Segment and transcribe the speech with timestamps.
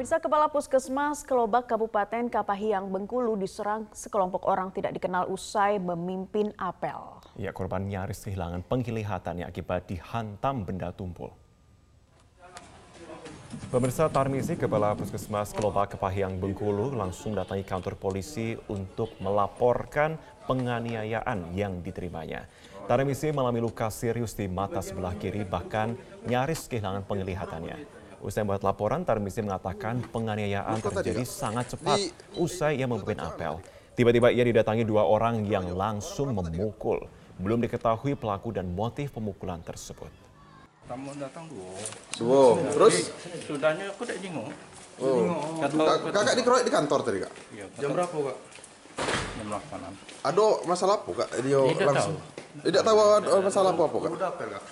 [0.00, 7.20] Pemirsa Kepala Puskesmas Kelobak Kabupaten Kapahiang Bengkulu diserang sekelompok orang tidak dikenal usai memimpin apel.
[7.36, 11.36] Ya, korban nyaris kehilangan penglihatannya akibat dihantam benda tumpul.
[13.68, 20.16] Pemirsa Tarmisi, Kepala Puskesmas Kelobak Kepahiang Bengkulu langsung datangi kantor polisi untuk melaporkan
[20.48, 22.48] penganiayaan yang diterimanya.
[22.88, 25.92] Tarmisi mengalami luka serius di mata sebelah kiri bahkan
[26.24, 27.99] nyaris kehilangan penglihatannya.
[28.20, 33.64] Usai membuat laporan, Tarmisi mengatakan penganiayaan terjadi sangat cepat usai ia memimpin apel.
[33.96, 37.00] Tiba-tiba ia didatangi dua orang yang langsung memukul.
[37.40, 40.12] Belum diketahui pelaku dan motif pemukulan tersebut.
[40.84, 41.72] Tamu datang dua.
[42.20, 42.60] Dua.
[42.76, 43.08] Terus?
[43.48, 44.52] Sudahnya aku tak jenguk.
[45.00, 45.56] Oh.
[46.12, 47.32] Kakak dikeroyok di kantor tadi kak?
[47.56, 48.36] Ya, Jam berapa kak?
[49.40, 51.28] jam 8 Ada masalah apa kak?
[51.40, 52.16] Dia Tidak langsung.
[52.60, 54.10] Tidak tahu ada masalah apa apa kak?
[54.12, 54.64] Udah apel kak?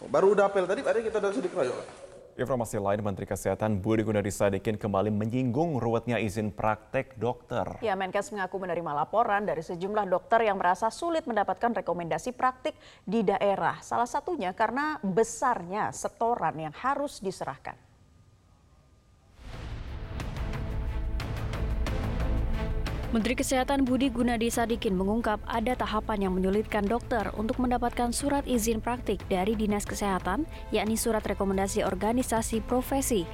[0.00, 1.76] Oh, Baru udah apel tadi, ada kita langsung dikeroyok.
[1.76, 2.05] Kak?
[2.36, 7.80] Informasi lain, Menteri Kesehatan Budi Gunadi Sadikin kembali menyinggung ruwetnya izin praktek dokter.
[7.80, 12.76] Ya, Menkes mengaku menerima laporan dari sejumlah dokter yang merasa sulit mendapatkan rekomendasi praktik
[13.08, 13.80] di daerah.
[13.80, 17.85] Salah satunya karena besarnya setoran yang harus diserahkan.
[23.16, 28.84] Menteri Kesehatan Budi Gunadi Sadikin mengungkap ada tahapan yang menyulitkan dokter untuk mendapatkan surat izin
[28.84, 33.24] praktik dari Dinas Kesehatan, yakni surat rekomendasi organisasi profesi.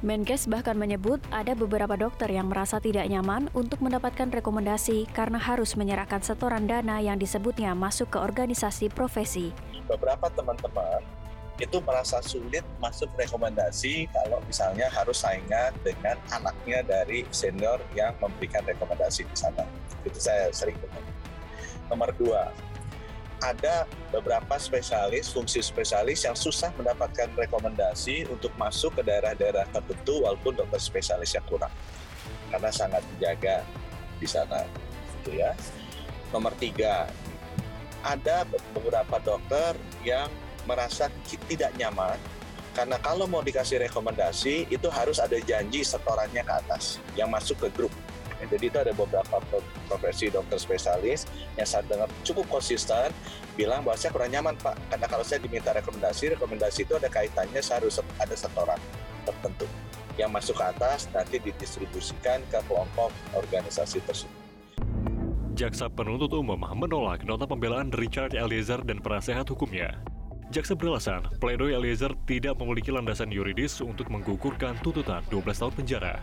[0.00, 5.76] Menkes bahkan menyebut ada beberapa dokter yang merasa tidak nyaman untuk mendapatkan rekomendasi karena harus
[5.76, 9.52] menyerahkan setoran dana yang disebutnya masuk ke organisasi profesi.
[9.84, 11.19] beberapa teman-teman
[11.60, 18.64] itu merasa sulit masuk rekomendasi kalau misalnya harus saingan dengan anaknya dari senior yang memberikan
[18.64, 19.68] rekomendasi di sana.
[20.02, 21.04] Itu saya sering dengar.
[21.92, 22.48] Nomor dua,
[23.40, 30.56] ada beberapa spesialis, fungsi spesialis yang susah mendapatkan rekomendasi untuk masuk ke daerah-daerah tertentu walaupun
[30.56, 31.72] dokter spesialisnya kurang.
[32.48, 33.64] Karena sangat menjaga
[34.16, 34.64] di sana.
[35.20, 35.52] Gitu ya.
[36.32, 37.08] Nomor tiga,
[38.00, 40.28] ada beberapa dokter yang
[40.68, 41.12] merasa
[41.48, 42.16] tidak nyaman
[42.70, 47.68] karena kalau mau dikasih rekomendasi itu harus ada janji setorannya ke atas yang masuk ke
[47.74, 47.92] grup.
[48.40, 51.28] Ya, Jadi itu ada beberapa pro- profesi dokter spesialis
[51.60, 53.12] yang saya dengar cukup konsisten
[53.52, 57.60] bilang bahwa saya kurang nyaman pak karena kalau saya diminta rekomendasi rekomendasi itu ada kaitannya
[57.60, 58.80] saya harus ada setoran
[59.28, 59.68] tertentu
[60.16, 64.40] yang masuk ke atas nanti didistribusikan ke kelompok organisasi tersebut.
[65.52, 70.00] Jaksa penuntut umum menolak nota pembelaan Richard Eliezer dan penasehat hukumnya.
[70.50, 76.14] Jaksa beralasan, pledoi Eliezer tidak memiliki landasan yuridis untuk menggugurkan tuntutan 12 tahun penjara.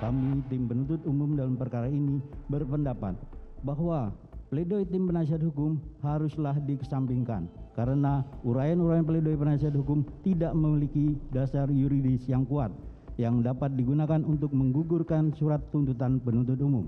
[0.00, 2.16] Kami tim penuntut umum dalam perkara ini
[2.48, 3.20] berpendapat
[3.60, 4.16] bahwa
[4.48, 12.24] pledoi tim penasihat hukum haruslah dikesampingkan karena uraian-uraian pledoi penasihat hukum tidak memiliki dasar yuridis
[12.32, 12.72] yang kuat
[13.16, 16.84] yang dapat digunakan untuk menggugurkan surat tuntutan penuntut umum.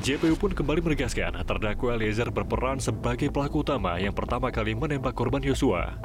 [0.00, 5.44] JPU pun kembali menegaskan terdakwa Eliezer berperan sebagai pelaku utama yang pertama kali menembak korban
[5.44, 6.00] Yosua.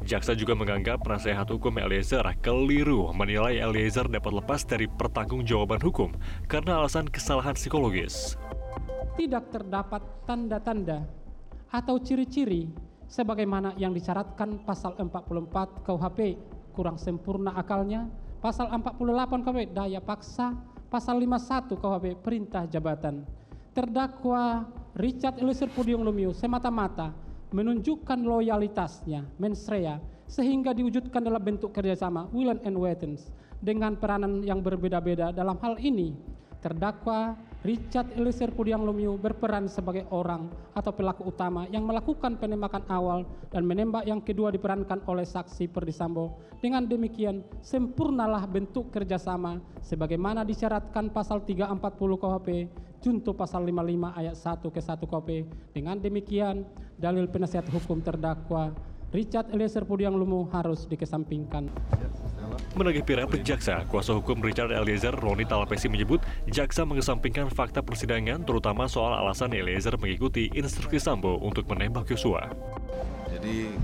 [0.00, 6.12] Jaksa juga menganggap penasehat hukum Eliezer keliru menilai Eliezer dapat lepas dari pertanggungjawaban hukum
[6.48, 8.36] karena alasan kesalahan psikologis.
[9.18, 11.04] tidak terdapat tanda-tanda
[11.68, 12.72] atau ciri-ciri
[13.04, 16.40] sebagaimana yang disyaratkan pasal 44 KUHP
[16.72, 18.08] kurang sempurna akalnya,
[18.40, 20.56] pasal 48 KUHP daya paksa,
[20.88, 23.22] pasal 51 KUHP perintah jabatan.
[23.70, 24.66] Terdakwa
[24.98, 27.14] Richard Eliezer Pudium Lumiu semata-mata
[27.54, 33.30] menunjukkan loyalitasnya mensrea sehingga diwujudkan dalam bentuk kerjasama will and Wettens
[33.62, 36.14] dengan peranan yang berbeda-beda dalam hal ini
[36.60, 43.28] Terdakwa Richard Eliezer Pudiang Lumiu berperan sebagai orang atau pelaku utama yang melakukan penembakan awal
[43.52, 46.40] dan menembak yang kedua diperankan oleh saksi Perdisambo.
[46.64, 52.48] Dengan demikian, sempurnalah bentuk kerjasama sebagaimana disyaratkan pasal 340 KUHP
[53.04, 55.30] junto pasal 55 ayat 1 ke 1 KUHP.
[55.76, 56.64] Dengan demikian,
[56.96, 58.72] dalil penasihat hukum terdakwa
[59.12, 61.68] Richard Eliezer Pudiang Lumiu harus dikesampingkan.
[62.78, 68.86] Menanggapi rapor jaksa, kuasa hukum Richard Eliezer, Roni Talapesi menyebut jaksa mengesampingkan fakta persidangan terutama
[68.86, 72.50] soal alasan Eliezer mengikuti instruksi Sambo untuk menembak Yosua.
[73.30, 73.74] Jadi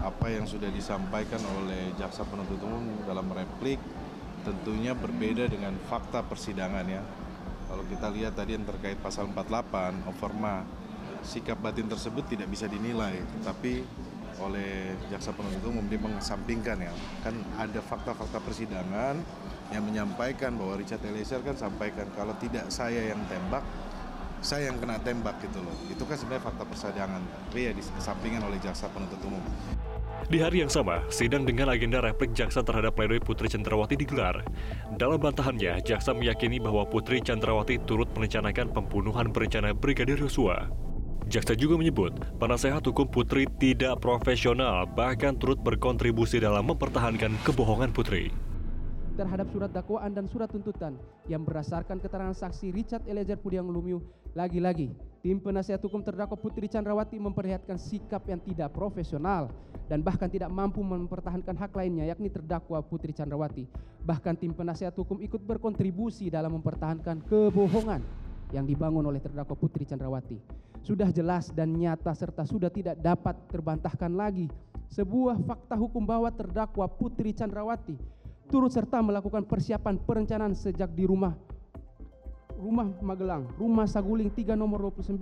[0.00, 3.76] apa yang sudah disampaikan oleh jaksa penuntut umum dalam replik
[4.40, 7.04] tentunya berbeda dengan fakta persidangan ya.
[7.68, 10.64] Kalau kita lihat tadi yang terkait pasal 48 overma
[11.20, 13.84] sikap batin tersebut tidak bisa dinilai, tapi
[14.40, 16.92] oleh jaksa penuntut umum mengesampingkan ya.
[17.22, 19.20] Kan ada fakta-fakta persidangan
[19.70, 23.62] yang menyampaikan bahwa Richard Eliezer kan sampaikan kalau tidak saya yang tembak,
[24.40, 25.76] saya yang kena tembak gitu loh.
[25.86, 27.22] Itu kan sebenarnya fakta persidangan,
[27.52, 29.44] tapi ya dikesampingkan oleh jaksa penuntut umum.
[30.28, 34.44] Di hari yang sama, sidang dengan agenda replik jaksa terhadap pledoi Putri Chandrawati digelar.
[35.00, 40.89] Dalam bantahannya, jaksa meyakini bahwa Putri Chandrawati turut merencanakan pembunuhan berencana Brigadir Yosua.
[41.30, 42.10] Jaksa juga menyebut,
[42.42, 48.34] penasehat hukum Putri tidak profesional, bahkan turut berkontribusi dalam mempertahankan kebohongan Putri
[49.20, 50.96] terhadap surat dakwaan dan surat tuntutan
[51.28, 54.00] yang berdasarkan keterangan saksi Richard Eliezer Pudiang Lumiu.
[54.32, 59.52] Lagi-lagi, tim penasihat hukum terdakwa Putri Chandrawati memperlihatkan sikap yang tidak profesional
[59.92, 63.68] dan bahkan tidak mampu mempertahankan hak lainnya yakni terdakwa Putri Chandrawati.
[64.08, 68.00] Bahkan tim penasihat hukum ikut berkontribusi dalam mempertahankan kebohongan
[68.56, 70.69] yang dibangun oleh terdakwa Putri Chandrawati.
[70.80, 74.48] Sudah jelas dan nyata serta sudah tidak dapat terbantahkan lagi
[74.90, 77.94] sebuah fakta hukum bahwa terdakwa Putri Chandrawati
[78.50, 81.38] turut serta melakukan persiapan perencanaan sejak di rumah
[82.60, 85.16] rumah Magelang, rumah Saguling 3 nomor 29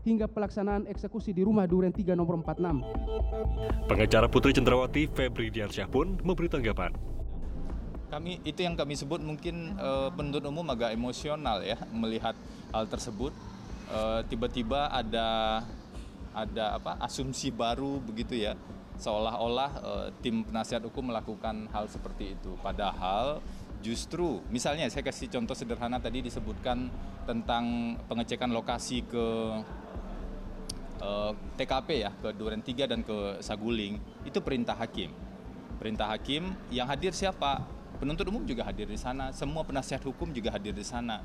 [0.00, 3.84] hingga pelaksanaan eksekusi di rumah Duren 3 nomor 46.
[3.84, 6.96] Pengacara Putri Cendrawati Febri Diansyah pun memberi tanggapan.
[8.08, 12.34] Kami itu yang kami sebut mungkin uh, penuntut umum agak emosional ya melihat
[12.72, 13.30] hal tersebut.
[14.30, 15.28] Tiba-tiba uh, ada
[16.30, 18.54] ada apa asumsi baru begitu ya
[19.00, 22.52] seolah-olah uh, tim penasihat hukum melakukan hal seperti itu.
[22.60, 23.40] Padahal
[23.80, 26.92] justru misalnya saya kasih contoh sederhana tadi disebutkan
[27.24, 29.26] tentang pengecekan lokasi ke
[31.00, 33.96] uh, eh, TKP ya ke Duren 3 dan ke Saguling
[34.28, 35.08] itu perintah hakim.
[35.80, 37.64] Perintah hakim yang hadir siapa?
[37.96, 41.20] Penuntut umum juga hadir di sana, semua penasihat hukum juga hadir di sana.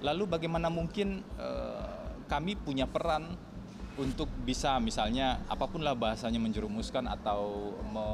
[0.00, 3.36] Lalu bagaimana mungkin uh, kami punya peran
[4.00, 8.08] untuk bisa misalnya apa pun lah bahasanya menjerumuskan atau me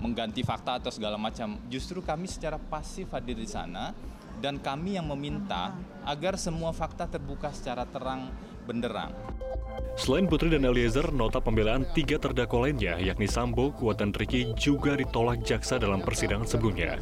[0.00, 1.56] mengganti fakta atau segala macam.
[1.72, 3.96] Justru kami secara pasif hadir di sana
[4.44, 5.72] dan kami yang meminta
[6.04, 8.28] agar semua fakta terbuka secara terang
[8.68, 9.16] benderang.
[9.94, 14.98] Selain Putri dan Eliezer, nota pembelaan tiga terdakwa lainnya, yakni Sambo, Kuat, dan Riki juga
[14.98, 16.98] ditolak jaksa dalam persidangan sebelumnya.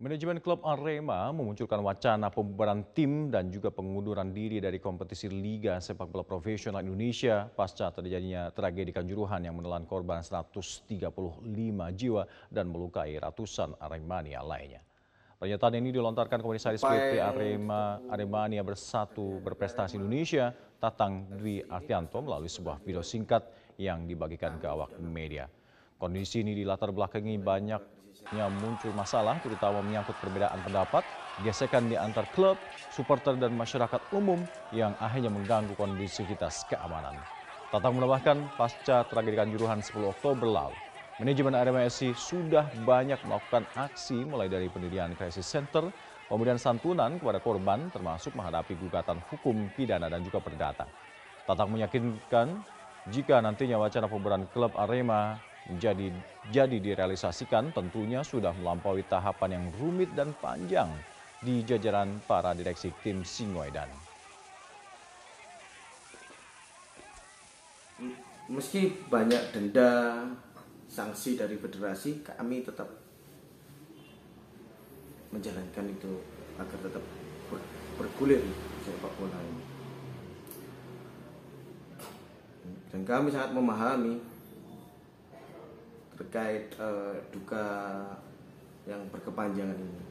[0.00, 6.08] Manajemen klub Arema memunculkan wacana pembubaran tim dan juga pengunduran diri dari kompetisi Liga Sepak
[6.08, 10.88] Bola Profesional Indonesia pasca terjadinya tragedi Kanjuruhan yang menelan korban 135
[11.92, 14.80] jiwa dan melukai ratusan Aremania lainnya.
[15.36, 20.48] Pernyataan ini dilontarkan Komisaris PT Arema Aremania Bersatu Berprestasi Indonesia,
[20.80, 23.44] Tatang Dwi Artianto melalui sebuah video singkat
[23.76, 25.44] yang dibagikan ke awak media.
[26.00, 31.08] Kondisi ini dilatar belakangi banyak yang muncul masalah terutama menyangkut perbedaan pendapat,
[31.40, 32.60] gesekan di antar klub,
[32.92, 37.24] supporter dan masyarakat umum yang akhirnya mengganggu kondisivitas keamanan.
[37.70, 40.76] Tatang menambahkan pasca tragedi Kanjuruhan 10 Oktober lalu,
[41.22, 45.94] manajemen Arema SC sudah banyak melakukan aksi mulai dari pendirian crisis center,
[46.26, 50.90] pemberian santunan kepada korban termasuk menghadapi gugatan hukum, pidana dan juga perdata.
[51.46, 52.62] Tatang meyakinkan
[53.06, 56.08] jika nantinya wacana pembubaran klub Arema menjadi
[56.48, 60.88] jadi direalisasikan tentunya sudah melampaui tahapan yang rumit dan panjang
[61.40, 63.88] di jajaran para direksi tim Singoedan.
[68.50, 70.26] Meski banyak denda
[70.90, 72.90] sanksi dari federasi, kami tetap
[75.30, 76.18] menjalankan itu
[76.58, 77.04] agar tetap
[77.94, 78.42] bergulir
[78.82, 79.64] sepak bola ini.
[82.90, 84.18] Dan kami sangat memahami
[86.20, 87.64] terkait uh, duka
[88.84, 90.02] yang berkepanjangan ini.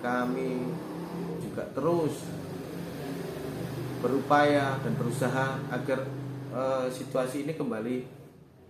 [0.00, 0.50] Kami
[1.44, 2.16] juga terus
[4.00, 6.08] berupaya dan berusaha agar
[6.56, 7.96] uh, situasi ini kembali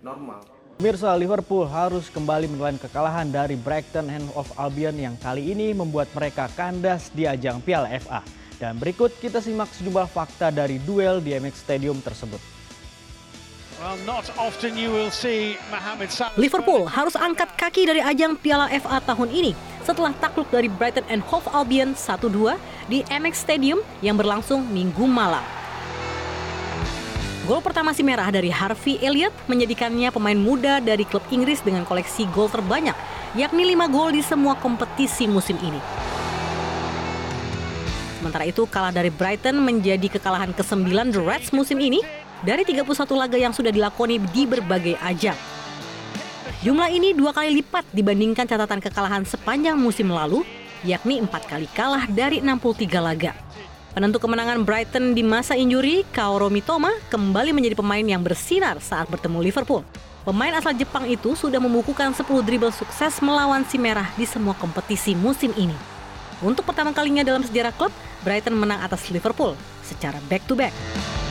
[0.02, 0.42] normal.
[0.82, 6.10] Pemirsa Liverpool harus kembali menelan kekalahan dari Brighton and of Albion yang kali ini membuat
[6.10, 8.26] mereka kandas di ajang Piala FA.
[8.58, 12.61] Dan berikut kita simak sejumlah fakta dari duel di MX Stadium tersebut.
[16.38, 21.18] Liverpool harus angkat kaki dari ajang Piala FA tahun ini setelah takluk dari Brighton and
[21.26, 22.54] Hove Albion 1-2
[22.86, 25.42] di MX Stadium yang berlangsung minggu malam.
[27.42, 32.30] Gol pertama si merah dari Harvey Elliott menjadikannya pemain muda dari klub Inggris dengan koleksi
[32.30, 32.94] gol terbanyak,
[33.34, 35.82] yakni 5 gol di semua kompetisi musim ini.
[38.22, 43.38] Sementara itu kalah dari Brighton menjadi kekalahan ke-9 The Reds musim ini dari 31 laga
[43.38, 45.38] yang sudah dilakoni di berbagai ajang.
[46.62, 50.46] Jumlah ini dua kali lipat dibandingkan catatan kekalahan sepanjang musim lalu,
[50.86, 53.34] yakni empat kali kalah dari 63 laga.
[53.92, 59.42] Penentu kemenangan Brighton di masa injuri, Kaoru Mitoma kembali menjadi pemain yang bersinar saat bertemu
[59.42, 59.82] Liverpool.
[60.22, 65.18] Pemain asal Jepang itu sudah membukukan 10 dribble sukses melawan si merah di semua kompetisi
[65.18, 65.74] musim ini.
[66.40, 67.90] Untuk pertama kalinya dalam sejarah klub,
[68.22, 70.70] Brighton menang atas Liverpool secara back-to-back.
[70.70, 71.21] -back.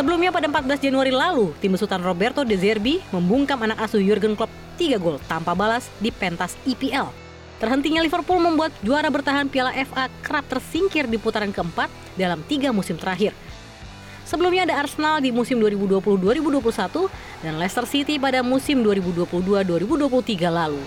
[0.00, 4.48] Sebelumnya pada 14 Januari lalu, tim besutan Roberto De Zerbi membungkam anak asuh Jurgen Klopp
[4.80, 7.12] 3 gol tanpa balas di pentas EPL.
[7.60, 12.96] Terhentinya Liverpool membuat juara bertahan Piala FA kerap tersingkir di putaran keempat dalam tiga musim
[12.96, 13.36] terakhir.
[14.24, 20.80] Sebelumnya ada Arsenal di musim 2020-2021 dan Leicester City pada musim 2022-2023 lalu.